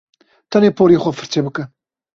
[0.51, 1.63] Tenê porê xwe firçe bike.